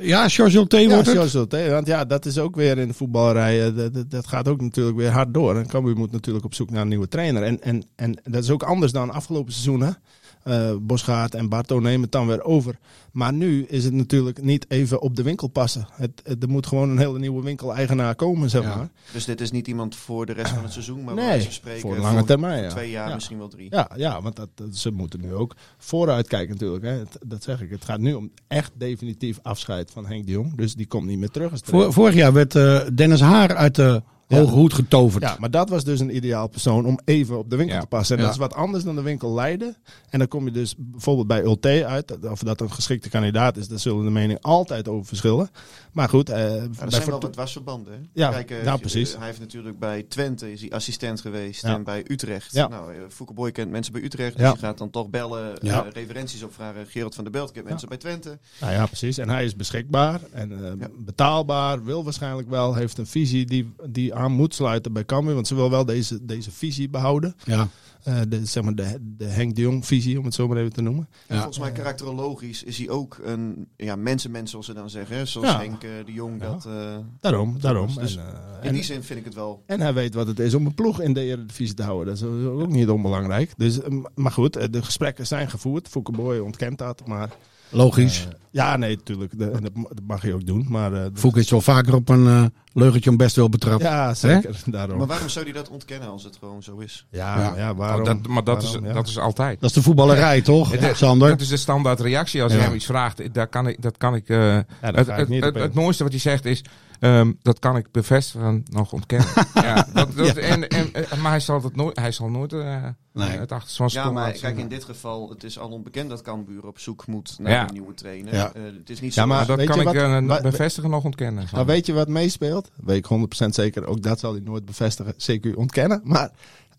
[0.00, 3.66] Ja, Ulte Ja, wordt Zulte, want ja, dat is ook weer in de voetballerij.
[3.66, 5.56] eh, Dat, dat, dat gaat ook natuurlijk weer hard door.
[5.56, 7.42] En Cambuur moet natuurlijk op zoek naar een nieuwe trainer.
[7.42, 9.96] En, en, en dat is ook anders dan afgelopen seizoenen.
[10.42, 12.78] Eh Bosgaard en Barto nemen het dan weer over.
[13.12, 15.86] Maar nu is het natuurlijk niet even op de winkel passen.
[15.92, 18.76] Het, het- er moet gewoon een hele nieuwe winkeleigenaar komen, zeg Ja.
[18.76, 18.88] maar.
[19.12, 21.94] Dus dit is niet iemand voor de rest van het seizoen, maar Nee, spreken voor
[21.94, 22.68] de lange termijn, ja.
[22.68, 23.14] twee jaar, Ja.
[23.14, 23.66] misschien wel drie.
[23.70, 26.84] Ja, ja want dat, dat- ze moeten nu ook vooruit kijken natuurlijk.
[26.84, 26.90] Hè.
[26.90, 27.70] Het- dat zeg ik.
[27.70, 30.56] Het gaat nu om echt definitief afscheid van Henk de Jong.
[30.56, 31.84] Dus die komt niet meer terug als trainer.
[31.92, 34.02] Vor- vorig jaar werd eh, Dennis Haar uit de.
[34.36, 35.22] Hoge hoed getoverd.
[35.22, 37.80] Ja, maar dat was dus een ideaal persoon om even op de winkel Ja.
[37.80, 38.16] te passen.
[38.16, 38.28] En Ja.
[38.28, 39.76] dat is wat anders dan de winkel leiden.
[40.10, 42.28] En dan kom je dus bijvoorbeeld bij Ulte uit.
[42.30, 45.48] Of dat een geschikte kandidaat is, daar zullen de meningen altijd over verschillen.
[45.92, 46.48] Maar goed, eh, Maar
[46.80, 47.92] er zijn wel wat dwarsverbanden.
[47.92, 47.98] hè?
[48.12, 49.16] Ja, Kijk, eh, ja, precies.
[49.16, 51.74] Hij heeft natuurlijk bij Twente is hij assistent geweest Ja.
[51.74, 52.52] en bij Utrecht.
[52.52, 52.68] Ja.
[52.68, 55.86] Nou, eh, Foukeboy kent mensen bij Utrecht, dus je gaat dan toch bellen, Ja.
[55.92, 56.86] referenties opvragen.
[56.86, 58.38] Gerald van der Belt kent mensen bij Twente.
[58.60, 59.18] Nou ja, precies.
[59.18, 60.88] En hij is beschikbaar en eh, Ja.
[60.98, 61.84] betaalbaar.
[61.84, 62.74] Wil waarschijnlijk wel.
[62.74, 65.34] Heeft een visie die, die aan moet sluiten bij Cambuur.
[65.34, 67.34] Want ze wil wel deze, deze visie behouden.
[67.44, 67.68] Ja.
[68.02, 70.72] Eh, de, zeg maar de, de Henk de Jong visie, om het zo maar even
[70.72, 71.08] te noemen.
[71.26, 71.42] En Ja.
[71.42, 75.16] volgens mij karakterologisch is hij ook een ja, mensenmens, zoals ze dan zeggen.
[75.16, 75.24] hè.
[75.24, 75.58] Zoals Ja.
[75.58, 76.48] Henk eh, de Jong Ja.
[76.50, 76.66] dat...
[76.66, 77.94] eh, Daarom, daarom.
[77.94, 78.22] Dus en,
[78.62, 79.62] in en- die zin vind ik het wel...
[79.66, 82.14] En hij weet wat het is om een ploeg in de Eredivisie te houden.
[82.18, 83.52] Dat is ook niet onbelangrijk.
[83.56, 83.78] Dus,
[84.14, 85.88] maar goed, de gesprekken zijn gevoerd.
[85.88, 87.06] Foukeboy ontkent dat.
[87.06, 87.30] Maar
[87.70, 88.26] Logisch.
[88.26, 89.38] eh, ja, nee, natuurlijk.
[89.38, 89.72] Dat, dat
[90.06, 90.66] mag je ook doen.
[90.68, 93.82] Maar eh, Voek is wel vaker op een, eh, Leugentje om best wel betrapt.
[93.82, 94.56] Ja, zeker.
[94.66, 94.98] Daarom.
[94.98, 97.06] Maar waarom zou hij dat ontkennen als het gewoon zo is?
[97.10, 97.52] ja, Ja.
[97.56, 97.74] ja.
[97.74, 98.00] waarom?
[98.00, 98.94] Oh, dat, maar dat, waarom, is, ja.
[98.94, 99.60] dat is altijd.
[99.60, 101.28] Dat is de voetballerij, toch, Het- Sander?
[101.28, 103.34] Dat is de standaard reactie als je hem iets vraagt.
[103.34, 104.28] Daar kan ik, dat kan ik.
[104.28, 106.62] eh, Ja, daar het, ik het, het mooiste wat hij zegt is.
[107.00, 109.28] Ehm, dat kan ik bevestigen, nog ontkennen.
[109.54, 112.84] ja, dat, dat, En, en, en- maar hij zal, het nooit, hij zal nooit eh,
[113.12, 113.28] Nee.
[113.38, 116.66] het van zijn Ja, maar kijk, in dit geval, het is al onbekend dat Cambuur
[116.66, 117.66] op zoek moet naar Ja.
[117.68, 118.34] een nieuwe trainer.
[118.34, 118.52] Ja.
[118.52, 120.90] Eh, het is niet Ja, zo maar Maar dat kan ik wat- eh, wat- bevestigen,
[120.90, 121.46] nog ontkennen.
[121.52, 122.70] Maar weet je wat meespeelt?
[122.84, 123.86] Weet ik 100% zeker.
[123.86, 126.00] Ook dat zal hij nooit bevestigen, CQ ontkennen.
[126.04, 126.30] Maar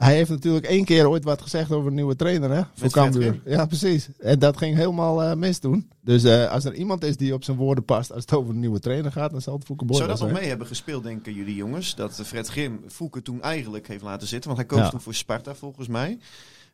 [0.04, 2.62] hij heeft natuurlijk één keer ooit wat gezegd over een nieuwe trainer, hè?
[2.76, 3.42] Voor Cambuur.
[3.46, 4.08] Ja, precies.
[4.20, 5.90] En dat ging helemaal eh, mis toen.
[6.02, 8.60] Dus eh, als er iemand is die op zijn woorden past als het over een
[8.60, 10.40] nieuwe trainer gaat, dan zal het Fouke Boy Zou dat nog zijn.
[10.40, 11.96] mee hebben gespeeld, denken jullie jongens?
[11.96, 14.50] Dat Fred Grim Fouke toen eigenlijk heeft laten zitten.
[14.56, 14.90] Want hij koos Ja.
[14.92, 16.18] toen voor Sparta, volgens mij.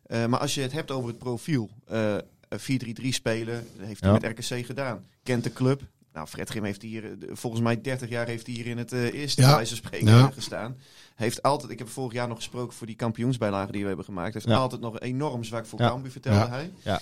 [0.06, 1.68] Eh, maar als je het hebt over het profiel.
[1.86, 2.14] eh,
[2.48, 4.18] een 4-3-3 spelen, dat heeft hij Ja.
[4.20, 5.04] met RKC gedaan.
[5.22, 5.82] Kent de club.
[6.12, 9.12] Nou, Fred Grim heeft hier, volgens mij 30 jaar heeft hij hier in het eh,
[9.12, 9.54] eerste Ja.
[9.54, 10.30] wijze van spreken Ja.
[10.34, 10.76] gestaan.
[11.18, 14.34] Heeft altijd, ik heb vorig jaar nog gesproken voor die kampioensbijlagen die we hebben gemaakt.
[14.34, 15.78] Heeft altijd nog enorm zwak voor.
[15.78, 16.72] Cambuur, vertelde hij.
[16.82, 17.00] Ja.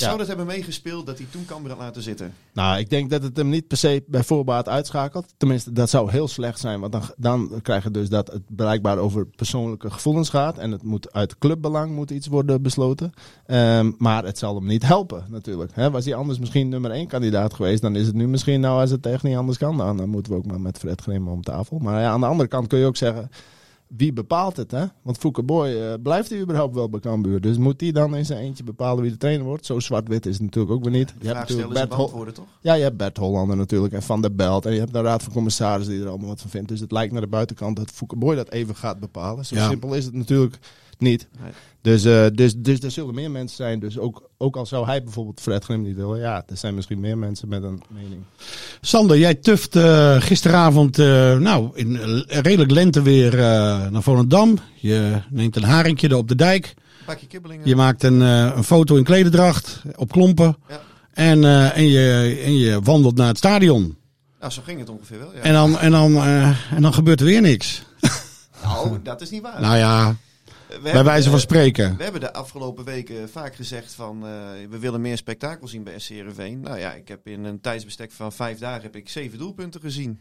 [0.00, 0.18] Zou Ja.
[0.18, 2.32] dat hebben meegespeeld dat hij toen Cambuur had laten zitten?
[2.52, 5.34] Nou, ik denk dat het hem niet per se bij voorbaat uitschakelt.
[5.36, 6.80] Tenminste, dat zou heel slecht zijn.
[6.80, 10.58] Want dan, dan krijg je dus dat het blijkbaar over persoonlijke gevoelens gaat.
[10.58, 13.12] En het moet uit clubbelang moet iets worden besloten.
[13.46, 15.72] Ehm, maar het zal hem niet helpen, natuurlijk.
[15.90, 18.90] Was hij anders misschien nummer één kandidaat geweest, dan is het nu misschien, nou, als
[18.90, 21.42] het echt niet anders kan, dan, dan moeten we ook maar met Fred Grim om
[21.42, 21.78] tafel.
[21.78, 23.30] Maar ja, aan de andere kant kun je ook zeggen.
[23.86, 24.84] Wie bepaalt het, hè?
[25.02, 27.40] Want Fouke Boy, eh, blijft hij überhaupt wel bij Cambuur?
[27.40, 29.66] Dus moet hij dan in zijn eentje bepalen wie de trainer wordt?
[29.66, 31.08] Zo zwart-wit is het natuurlijk ook weer niet.
[31.08, 32.44] Je hebt Vraag natuurlijk Bert Hol- beantwoorden, toch?
[32.60, 34.66] ja, je hebt Bert Hollander natuurlijk en Van der Belt.
[34.66, 36.68] En je hebt een raad van commissarissen die er allemaal wat van vindt.
[36.68, 39.46] Dus het lijkt naar de buitenkant dat Fouke Boy dat even gaat bepalen.
[39.46, 39.68] Zo Ja.
[39.68, 40.58] simpel is het natuurlijk
[40.98, 41.28] niet.
[41.42, 41.52] Nee.
[41.80, 43.80] Dus, eh, dus, dus er zullen meer mensen zijn.
[43.80, 46.18] Dus ook, ook al zou hij bijvoorbeeld Fred Grim niet willen.
[46.18, 48.22] Ja, er zijn misschien meer mensen met een mening.
[48.80, 53.40] Sander, jij tuft eh, gisteravond eh, nou, in eh, redelijk lenteweer uh,
[53.88, 54.58] naar Volendam.
[54.74, 56.74] Je neemt een haringje er op de dijk.
[57.06, 57.66] Bakje kibbelingen.
[57.66, 60.56] Je maakt een, eh, een foto in klededracht op klompen.
[60.68, 60.80] Ja.
[61.12, 63.96] En, eh, en, je, en je wandelt naar het stadion.
[64.40, 65.34] Nou, zo ging het ongeveer wel.
[65.34, 65.40] Ja.
[65.40, 67.82] En, dan, en, dan, eh, en dan gebeurt er weer niks.
[68.62, 69.60] Nou, dat is niet waar.
[69.66, 70.16] Nou ja,
[70.82, 71.96] We bij wijze van spreken.
[71.96, 74.30] We hebben de afgelopen weken vaak gezegd van eh,
[74.70, 76.60] we willen meer spektakel zien bij SC Heerenveen.
[76.60, 80.20] Nou ja, ik heb in een tijdsbestek van vijf dagen heb ik zeven doelpunten gezien.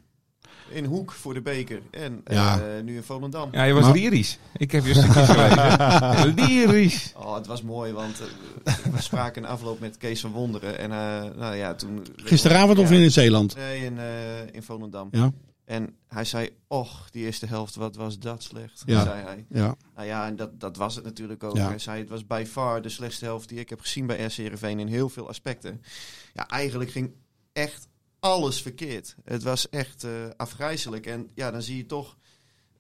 [0.70, 2.60] In Hoek voor de beker en Ja.
[2.60, 3.50] eh, nu in Volendam.
[3.52, 4.40] Ja, je was Maar- lyrisch.
[4.58, 6.34] Ik heb je stukjes gelezen.
[6.48, 7.14] lyrisch.
[7.18, 8.22] Oh, het was mooi, want
[8.64, 10.78] eh, we spraken in afloop met Kees van Wonderen.
[10.80, 12.06] En eh, nou ja, toen...
[12.16, 13.56] Gisteravond of in Zeeland?
[13.56, 14.06] Nee, in, eh,
[14.52, 15.08] in Volendam.
[15.12, 15.32] Ja,
[15.66, 19.04] En hij zei, och, die eerste helft, wat was dat slecht, Ja.
[19.04, 19.46] zei hij.
[19.50, 19.76] ja.
[19.96, 21.56] Nou ja, en dat, dat was het natuurlijk ook.
[21.58, 21.68] Ja.
[21.68, 24.32] Hij zei, het was by far de slechtste helft die ik heb gezien bij RC
[24.34, 25.82] Heerenveen in heel veel aspecten.
[26.34, 27.12] Ja, eigenlijk ging
[27.54, 27.88] echt
[28.20, 29.16] alles verkeerd.
[29.24, 31.06] Het was echt eh, afgrijzelijk.
[31.06, 32.18] En ja, dan zie je toch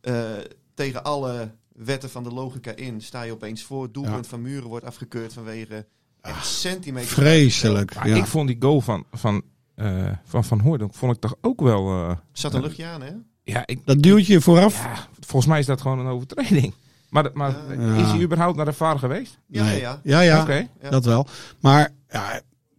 [0.02, 0.34] eh,
[0.74, 3.92] tegen alle wetten van de logica in, sta je opeens voor.
[3.92, 4.30] Doelpunt Ja.
[4.30, 5.86] van Muren wordt afgekeurd vanwege
[6.22, 7.10] echt centimeter.
[7.10, 7.96] Vreselijk.
[7.96, 8.16] Maar Ja.
[8.16, 9.44] ik vond die goal van Van,
[9.76, 11.88] eh van, van Hooydonk vond ik toch ook wel...
[12.10, 13.12] eh, Zat een luchtje aan, hè?
[13.44, 14.84] ja, ik, Dat duwtje vooraf?
[14.84, 16.74] ja, volgens mij is dat gewoon een overtreding.
[17.10, 17.50] Maar, maar
[17.98, 19.40] is hij überhaupt naar de VAR geweest?
[19.48, 19.80] Ja, Nee.
[19.80, 20.00] ja.
[20.04, 21.28] Ja, ja, dat wel.
[21.60, 22.34] Maar ja,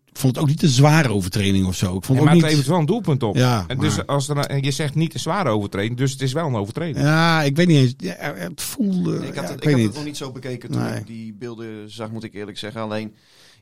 [0.04, 1.86] ik vond het ook niet een zware overtreding of zo.
[1.96, 2.66] Ik vond Ja, het maar ook het levert niet...
[2.66, 3.36] wel een doelpunt op.
[3.36, 6.22] Ja, en dus maar- als er, en je zegt niet een zware overtreding, dus het
[6.22, 6.98] is wel een overtreding.
[7.04, 7.94] Ja, ik weet niet eens.
[7.96, 9.16] Ja, het voelde...
[9.16, 9.86] Ik had, ja, het, ik ik weet had niet.
[9.86, 10.98] het nog niet zo bekeken toen Nee.
[11.00, 12.80] ik die beelden zag, moet ik eerlijk zeggen.
[12.80, 13.14] Alleen,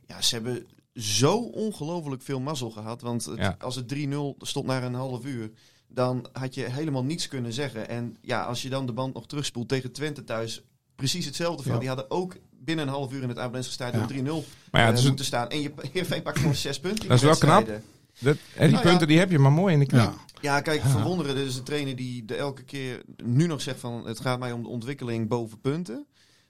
[0.07, 3.01] ja, ze hebben zo ongelooflijk veel mazzel gehad.
[3.01, 3.55] Want het- Ja.
[3.59, 5.51] als het 3-0 stond na een half uur,
[5.87, 7.89] dan had je helemaal niets kunnen zeggen.
[7.89, 10.63] En ja, als je dan de band nog terugspoelt tegen Twente thuis,
[10.95, 11.71] precies hetzelfde van.
[11.73, 11.79] Ja.
[11.79, 14.07] Die hadden ook binnen een half uur in het Abelensge stadion Ja.
[14.07, 15.49] 3-0 Maar ja, eh, dus moeten staan.
[15.49, 17.03] En je, Heerenveen pakt gewoon zes punten.
[17.07, 17.67] Dat is die wel knap.
[17.67, 18.89] Dat, en die Nou ja.
[18.89, 20.01] punten die heb je maar mooi in de knie.
[20.01, 20.13] Ja.
[20.41, 21.35] Ja, kijk, verwonderen.
[21.35, 24.51] Dit is een trainer die de elke keer nu nog zegt van het gaat mij
[24.51, 26.05] om de ontwikkeling boven punten.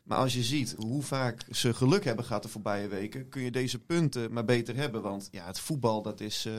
[0.06, 3.52] Maar als je ziet hoe vaak ze geluk hebben gehad de voorbije weken, kun je
[3.52, 5.02] deze punten maar beter hebben.
[5.02, 6.46] Want ja, het voetbal, dat is...
[6.48, 6.54] eh,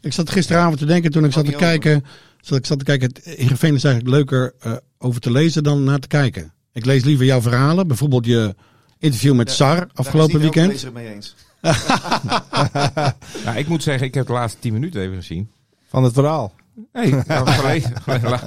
[0.00, 2.04] Ik zat gisteravond te denken toen ik zat te kijken.
[2.40, 3.08] Zat, ik zat te kijken.
[3.08, 6.52] Het Heerenveen is eigenlijk leuker eh, over te lezen dan naar te kijken.
[6.72, 7.86] Ik lees liever jouw verhalen.
[7.86, 8.54] Bijvoorbeeld je
[8.98, 10.72] interview met Ja, Sar daar afgelopen is elke weekend.
[10.72, 11.34] lezer het mee eens.
[13.44, 15.50] Nou, ik moet zeggen, ik heb de laatste 10 minuten even gezien.
[15.88, 16.54] Van het verhaal.
[16.92, 17.48] Nee, nou,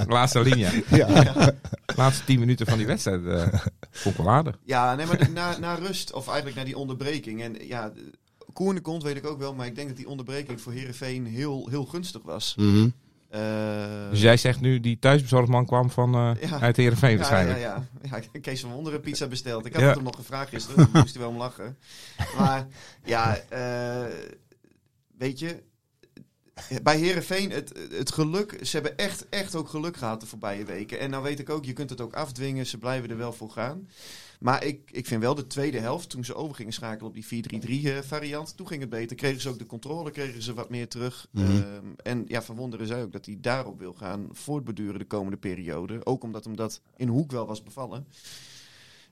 [0.08, 0.70] laatste linia.
[0.90, 1.52] Ja.
[1.96, 3.26] Laatste 10 minuten van die wedstrijd.
[3.26, 3.60] eh
[3.90, 4.58] vond ik wel aardig.
[4.64, 7.42] Ja, nee, maar na, na rust, of eigenlijk na die onderbreking.
[7.42, 7.92] En ja,
[8.82, 11.84] kont weet ik ook wel, maar ik denk dat die onderbreking voor Herenveen heel, heel
[11.84, 12.54] gunstig was.
[12.56, 12.88] Mhm.
[13.30, 13.40] Eh,
[14.10, 16.60] Dus jij zegt nu, die thuisbezorgdman kwam van, eh, Ja.
[16.60, 17.58] uit Heerenveen Ja, waarschijnlijk.
[17.60, 18.40] Ja, ja, ja.
[18.40, 19.66] Kees van Wonderen pizza besteld.
[19.66, 19.86] Ik had Ja.
[19.86, 21.76] het hem nog gevraagd gisteren, daar moest hij wel om lachen.
[22.38, 22.66] Maar
[23.04, 24.04] ja, eh,
[25.18, 25.62] weet je,
[26.82, 30.98] bij Herenveen het, het geluk, ze hebben echt, echt ook geluk gehad de voorbije weken.
[30.98, 33.50] En nou weet ik ook, je kunt het ook afdwingen, ze blijven er wel voor
[33.50, 33.88] gaan.
[34.40, 37.44] Maar ik, ik vind wel de tweede helft, toen ze over gingen schakelen op die
[37.84, 39.16] 4-3-3 eh, variant, toen ging het beter.
[39.16, 41.26] Kregen ze ook de controle, kregen ze wat meer terug.
[41.30, 41.44] Mhm.
[41.44, 45.36] Ehm, en ja, van Wonderen zei ook dat hij daarop wil gaan voortbeduren de komende
[45.36, 46.06] periode.
[46.06, 48.06] Ook omdat hem dat in Hoek wel was bevallen.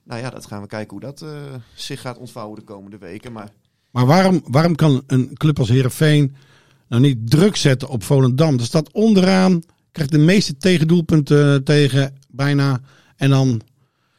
[0.03, 3.31] Nou ja, dat gaan we kijken hoe dat eh, zich gaat ontvouwen de komende weken.
[3.31, 3.51] Maar
[3.91, 6.35] Maar waarom, waarom kan een club als Heerenveen
[6.87, 8.53] nou niet druk zetten op Volendam?
[8.57, 12.81] Er staat onderaan, krijgt de meeste tegendoelpunten tegen bijna.
[13.15, 13.61] En dan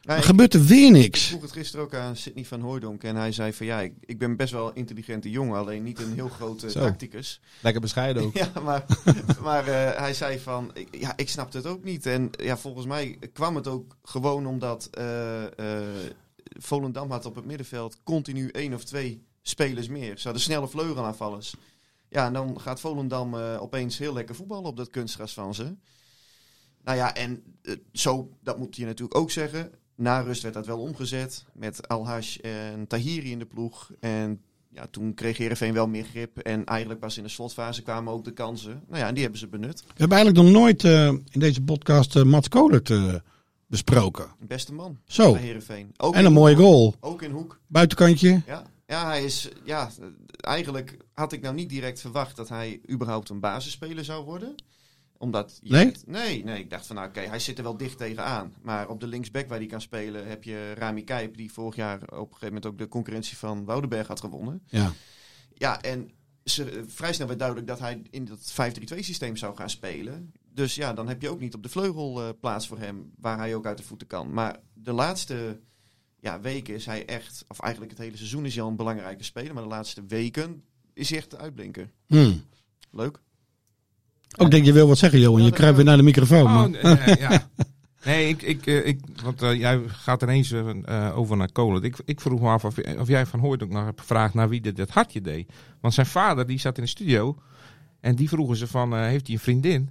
[0.01, 1.23] ik- gebeurt er weer Ik niks.
[1.25, 3.03] vroeg het gisteren ook aan Sidney van Hooijdonk.
[3.03, 5.57] En hij zei van ja, ik, ik ben best wel een intelligente jongen.
[5.57, 6.79] Alleen niet een heel grote Zo.
[6.79, 7.39] tacticus.
[7.61, 8.33] Lekker bescheiden ook.
[8.43, 8.85] Ja, maar,
[9.43, 12.05] maar eh, hij zei van ik- ja, ik snapte het ook niet.
[12.05, 15.83] En ja, volgens mij kwam het ook gewoon omdat eh, eh,
[16.59, 20.17] Volendam had op het middenveld continu één of twee spelers meer.
[20.17, 21.53] Ze hadden snelle vleugelaanvallers.
[22.09, 25.75] Ja, en dan gaat Volendam eh, opeens heel lekker voetballen op dat kunstgras van ze.
[26.83, 29.71] Nou ja, en eh, zo, dat moet je natuurlijk ook zeggen.
[29.95, 33.91] Na rust werd dat wel omgezet met Alhash en Tahiri in de ploeg.
[33.99, 36.37] En ja, toen kreeg Heerenveen wel meer grip.
[36.37, 38.83] En eigenlijk pas in de slotfase kwamen ook de kansen.
[38.87, 39.81] Nou ja, en die hebben ze benut.
[39.81, 42.93] We hebben eigenlijk nog nooit eh, in deze podcast eh, Mats Kolert
[43.67, 44.25] besproken.
[44.39, 45.37] Beste man Zo.
[45.97, 46.95] Ook En een mooie goal.
[46.99, 47.59] Ook in Hoek.
[47.67, 48.41] Buitenkantje.
[48.45, 48.63] Ja.
[48.87, 49.49] Ja, hij is...
[49.63, 49.89] Ja,
[50.37, 54.55] eigenlijk had ik nou niet direct verwacht dat hij überhaupt een basisspeler zou worden.
[55.17, 55.59] Omdat...
[55.61, 55.91] je Nee?
[56.05, 56.59] nee, nee.
[56.59, 58.53] Ik dacht van, nou oké, hij zit er wel dicht tegenaan.
[58.61, 61.37] Maar op de linksback waar hij kan spelen heb je Rami Kijp...
[61.37, 64.63] die vorig jaar op een gegeven moment ook de concurrentie van Woudenberg had gewonnen.
[64.67, 64.91] Ja.
[65.53, 66.11] Ja, en
[66.43, 70.31] ze, eh, vrij snel werd duidelijk dat hij in dat 5-3-2 systeem zou gaan spelen.
[70.53, 73.37] Dus ja, dan heb je ook niet op de vleugel eh, plaats voor hem, waar
[73.37, 74.33] hij ook uit de voeten kan.
[74.33, 75.59] Maar de laatste
[76.27, 79.23] ja, weken is hij echt, of eigenlijk het hele seizoen is hij al een belangrijke
[79.23, 79.53] speler.
[79.53, 80.63] Maar de laatste weken
[80.93, 81.89] is hij echt de uitblinker.
[82.07, 82.41] Hmm.
[82.91, 83.19] Leuk.
[84.37, 85.43] Ook denk je wil wat zeggen, Johan.
[85.43, 86.45] Je kruipt weer naar de microfoon.
[86.45, 87.41] Oh, maar- nee, ja.
[88.03, 91.83] Nee, ik, ik, eh, ik, want eh, jij gaat ineens eh, over naar Kolen.
[91.83, 94.49] Ik, ik vroeg me af of, of jij van Hooyd ook nog hebt gevraagd naar
[94.49, 95.51] wie dit, dat hartje deed.
[95.81, 97.37] Want zijn vader die zat in de studio
[97.99, 99.89] en die vroegen ze van, eh, heeft hij een vriendin?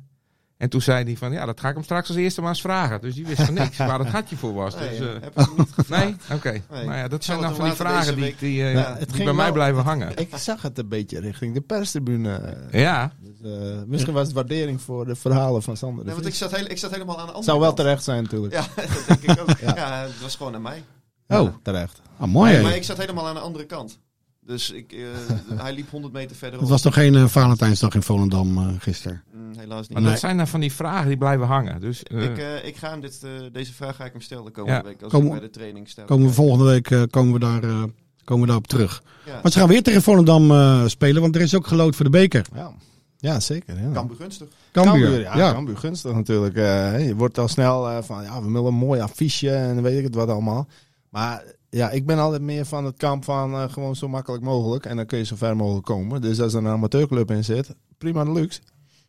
[0.57, 2.61] En toen zei hij van, ja, dat ga ik hem straks als eerste maar eens
[2.61, 3.01] vragen.
[3.01, 4.75] Dus die wist van niks waar het hartje voor was.
[4.75, 6.05] Nee, Dus, eh, heb ik niet gevraagd.
[6.29, 6.37] nee?
[6.37, 6.51] Oké.
[6.51, 6.85] Nee.
[6.85, 9.12] Nou ja, dat zijn dan het van die vragen die, die, eh, Ja, het die
[9.14, 10.16] ging bij mij blijven hangen.
[10.16, 12.57] Ik zag het een beetje richting de perstribune.
[12.71, 15.99] Ja, Dus, eh, misschien was het waardering voor de verhalen van Sander.
[15.99, 17.81] de Nee, want ik zat, heel, ik zat helemaal aan de andere Zou wel kant.
[17.81, 18.53] terecht zijn natuurlijk.
[18.55, 18.66] Ja,
[19.07, 19.59] dat denk ik ook.
[19.59, 19.73] Ja.
[19.77, 20.03] ja.
[20.03, 20.83] het was gewoon aan mij.
[21.27, 21.55] Ja, Oh.
[21.62, 22.01] terecht.
[22.19, 22.53] Ah, mooi.
[22.53, 23.99] Nee, maar ik zat helemaal aan de andere kant.
[24.47, 26.61] Dus ik, eh, hij liep 100 meter verderop.
[26.61, 29.23] Het was toch geen eh, Valentijnsdag in Volendam eh, gisteren?
[29.33, 29.91] Mm, helaas niet.
[29.93, 30.11] maar Nee.
[30.11, 31.81] dat zijn dan van die vragen die blijven hangen.
[31.81, 34.45] Dus, eh, Ik, eh, ik ga hem dit, eh, deze vraag ga ik hem stellen
[34.45, 34.85] de komende Ja.
[34.85, 36.03] week als Komen- ik bij de training sta.
[36.03, 37.83] Komen we volgende week eh, komen we daar, eh,
[38.25, 39.03] komen we daarop terug.
[39.27, 39.41] Ja.
[39.43, 42.11] Maar ze gaan weer tegen Volendam eh, spelen, want er is ook geloot voor de
[42.11, 42.47] beker.
[42.55, 42.73] Ja,
[43.19, 43.81] ja zeker.
[43.81, 43.91] Ja.
[43.93, 44.49] Kan begunstig.
[44.73, 45.53] Cambuur, ja, ja.
[45.53, 46.57] Cambuur gunstig natuurlijk.
[46.57, 49.99] Eh, je wordt al snel eh, van, ja, we willen een mooi affiche en weet
[49.99, 50.69] ik het wat allemaal.
[51.11, 54.87] Maar ja, ik ben altijd meer van het kamp van eh, gewoon zo makkelijk mogelijk.
[54.87, 56.20] En dan kun je zo ver mogelijk komen.
[56.20, 58.61] Dus als er een amateurclub in zit, prima de luxe.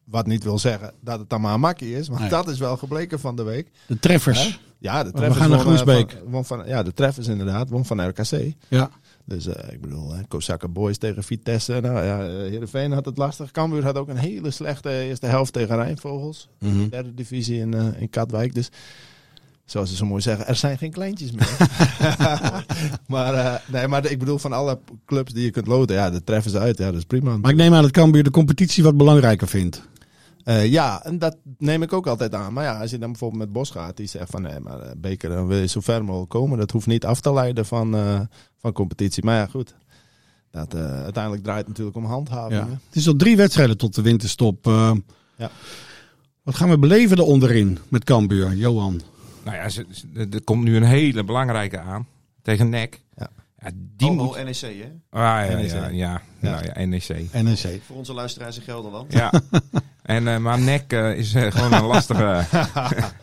[0.04, 2.08] Wat niet wil zeggen dat het dan maar een makkie is.
[2.08, 2.30] Want Nee.
[2.30, 3.72] dat is wel gebleken van de week.
[3.88, 4.44] De treffers.
[4.48, 4.58] Hè?
[4.80, 6.18] Ja, de we treffers gaan naar Groesbeek.
[6.32, 7.70] van- van, ja, de treffers inderdaad.
[7.70, 8.54] Won van RKC.
[8.68, 8.90] Ja.
[9.26, 11.80] Dus eh, ik bedoel, eh Kosaka Boys tegen Vitesse.
[11.82, 13.52] Nou ja, eh, Heerenveen had het lastig.
[13.52, 16.50] Cambuur had ook een hele slechte eerste helft tegen Rijnvogels.
[16.60, 16.90] Mhm.
[16.90, 18.54] Derde divisie in, in Katwijk.
[18.54, 18.70] Dus
[19.68, 21.58] zoals ze zo mooi zeggen, er zijn geen kleintjes meer.
[23.14, 26.24] maar, eh, nee, maar ik bedoel, van alle clubs die je kunt loten, ja, de
[26.24, 26.78] treffen ze uit.
[26.78, 27.38] Ja, dat is prima.
[27.38, 29.82] Maar ik neem aan dat Cambuur de competitie wat belangrijker vindt.
[30.44, 32.54] Eh, ja, en dat neem ik ook altijd aan.
[32.54, 34.92] Maar ja, als je dan bijvoorbeeld met Bos gaat, die zegt van nee, maar eh,
[34.98, 36.58] beker, dan wil je zo ver mogelijk komen.
[36.58, 37.96] Dat hoeft niet af te leiden van,
[38.58, 39.24] van competitie.
[39.24, 39.76] Maar ja, goed.
[40.52, 42.60] Dat, uiteindelijk draait het natuurlijk om handhaving.
[42.60, 42.68] Ja.
[42.70, 44.66] Het is nog drie wedstrijden tot de winterstop.
[45.38, 45.52] Ja.
[46.44, 49.02] Wat gaan we beleven er onderin met Cambuur, Johan?
[49.48, 52.08] Nou ja, ze- ze- er komt nu een hele belangrijke aan.
[52.42, 53.02] Tegen NEC.
[53.16, 53.30] Ja.
[53.60, 54.38] Ja, die oh, moet...
[54.38, 54.92] oh, NEC hè?
[55.10, 55.70] Ah, ja, NEC.
[55.70, 56.22] ja, ja, ja.
[56.40, 57.32] Nou ja, NEC.
[57.44, 57.82] NEC.
[57.86, 59.14] Voor onze luisteraars in Gelderland.
[59.14, 59.34] Ja.
[60.04, 62.46] en, eh, maar NEC eh, is eh, gewoon een lastige...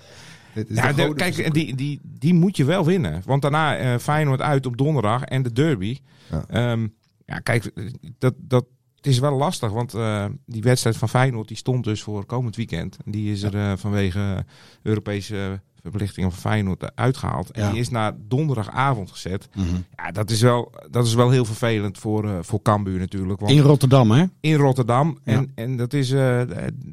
[0.54, 3.22] Dit is ja, de kijk, die, die, die moet je wel winnen.
[3.24, 5.98] Want daarna eh Feyenoord uit op donderdag en de derby.
[6.30, 6.44] Ja.
[6.48, 6.86] Ehm,
[7.26, 7.70] ja, kijk,
[8.18, 8.64] dat, dat,
[9.04, 9.70] het is wel lastig.
[9.70, 12.96] Want eh, die wedstrijd van Feyenoord die stond dus voor komend weekend.
[13.04, 14.44] En die is er eh, vanwege
[14.82, 17.50] Europese verplichtingen van Feyenoord uitgehaald.
[17.50, 17.70] En Ja.
[17.70, 19.48] die is naar donderdagavond gezet.
[19.96, 23.40] Ja, dat is wel, dat is wel heel vervelend voor, eh voor Cambuur natuurlijk.
[23.40, 24.24] Want In Rotterdam, hè?
[24.40, 25.18] in Rotterdam.
[25.24, 25.32] Ja.
[25.32, 26.08] En, en dat is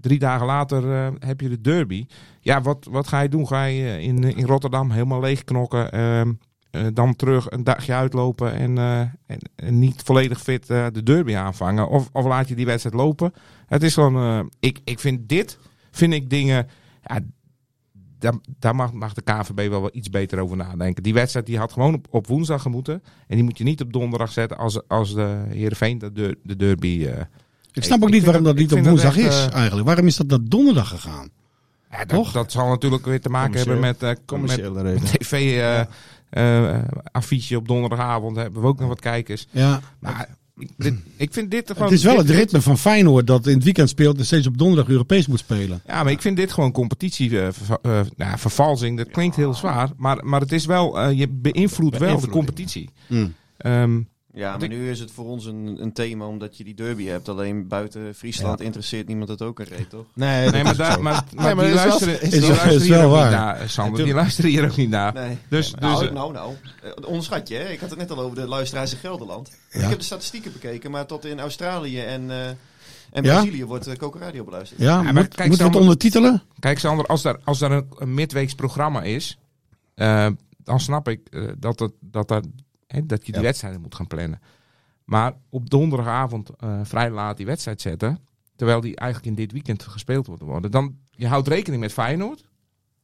[0.02, 2.06] drie dagen later heb je de derby.
[2.42, 3.48] Ja, wat, wat ga je doen?
[3.48, 5.92] Ga je in, in Rotterdam helemaal leegknokken?
[5.92, 6.34] Ehm eh,
[6.94, 11.36] dan terug een dagje uitlopen en, eh, en, en niet volledig fit eh, de derby
[11.36, 11.88] aanvangen?
[11.90, 13.34] Of, of laat je die wedstrijd lopen?
[13.66, 15.58] Het is gewoon, eh, ik, ik vind dit,
[15.92, 16.68] vind ik dingen,
[17.04, 17.20] ja,
[18.20, 21.04] daar, daar mag, mag de KVB wel, wel iets beter over nadenken.
[21.04, 23.04] Die wedstrijd die had gewoon op, op woensdag gemoeten.
[23.28, 26.56] En die moet je niet op donderdag zetten als, als de Heerenveen de, de, de
[26.56, 27.06] derby...
[27.06, 27.22] eh,
[27.72, 29.86] Ik snap ook ik niet waarom dat dat- niet op woensdag echt, is eh, eigenlijk.
[29.88, 31.30] Waarom is dat naar donderdag gegaan?
[31.92, 35.10] ja, dat, dat zal natuurlijk weer te maken hebben met, eh, met Commerciële reden.
[36.32, 38.36] Eh eh, affiche op donderdagavond.
[38.36, 39.48] Hebben we ook nog wat kijkers.
[39.52, 41.84] Ja, Maar ik, dit, ik vind dit gewoon...
[41.84, 44.58] het is wel het ritme van Feyenoord dat in het weekend speelt en steeds op
[44.58, 45.82] donderdag Europees moet spelen.
[45.88, 48.98] Ja, maar ik vind dit gewoon competitie eh, eh, nou, vervalsing.
[48.98, 49.90] Dat klinkt heel zwaar.
[49.98, 51.10] Maar, maar het is wel...
[51.10, 52.90] je beïnvloedt wel de competitie.
[53.08, 53.34] Mm.
[53.58, 54.02] Ehm,
[54.34, 57.30] Ja, maar nu is het voor ons een, een thema omdat je die derby hebt.
[57.30, 60.06] Alleen buiten Friesland interesseert niemand het ook een reet, toch?
[60.14, 61.02] Nee, nee, maar, dat is daar, zo.
[61.02, 63.12] maar, maar, Nee, maar die dat is luisteren, is die luisteren is hier wel ook
[63.12, 63.32] niet waar.
[63.32, 64.04] naar, Sander.
[64.06, 65.14] Die luisteren hier ook niet naar.
[65.14, 65.38] Nee.
[65.50, 66.54] Dus, nou, dus, eh, nou, nou.
[66.84, 67.70] Eh, Onderschat je, hè?
[67.70, 69.52] Ik had het net al over de luisteraars in Gelderland.
[69.72, 72.58] Ik heb de statistieken bekeken, maar tot in Australië en, eh, en
[73.12, 73.22] Ja?
[73.22, 74.80] Brazilië wordt uh, Coco Radio beluisterd.
[74.82, 76.44] Ja, maar moet, kijk, moet het Sander- ondertitelen?
[76.60, 79.38] Kijk Sander, als daar, als daar een, een midweeks programma is...
[79.96, 80.28] eh,
[80.64, 82.46] dan snap ik eh, dat, het, dat, dat,
[82.92, 83.48] hè, dat je die Ja.
[83.48, 84.42] wedstrijden moet gaan plannen.
[85.06, 88.20] Maar op donderdagavond eh, vrij laat die wedstrijd zetten...
[88.56, 90.72] terwijl die eigenlijk in dit weekend gespeeld wordt worden...
[90.72, 92.44] dan je houdt rekening met Feyenoord...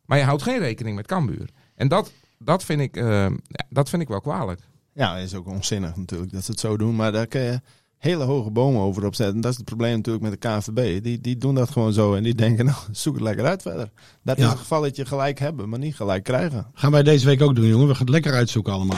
[0.05, 1.49] maar je houdt geen rekening met Cambuur.
[1.75, 3.25] En dat, dat, vind, ik, eh,
[3.69, 4.61] dat vind ik wel kwalijk.
[4.93, 6.95] Ja, dat is ook onzinnig natuurlijk dat ze het zo doen.
[6.95, 7.61] Maar daar kun je
[7.97, 9.41] hele hoge bomen over opzetten.
[9.41, 11.03] Dat is het probleem natuurlijk met de KNVB.
[11.03, 13.91] Die, die doen dat gewoon zo en die denken, nou, zoek het lekker uit verder.
[14.23, 14.43] Dat Ja.
[14.43, 16.67] is het geval dat je gelijk hebben, maar niet gelijk krijgen.
[16.73, 17.87] Gaan wij deze week ook doen, jongen.
[17.87, 18.97] We gaan het lekker uitzoeken allemaal.